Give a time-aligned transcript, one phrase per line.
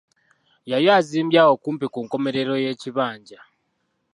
[0.71, 3.39] Yali azimbye awo kumpi ku nkomerero y'ekibanja.